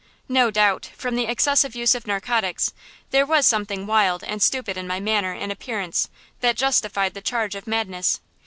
[0.27, 2.73] No doubt, from the excessive use of narcotics,
[3.11, 7.21] there was some thing wild and stupid in my manner and appearance that justified the
[7.21, 8.19] charge of madness.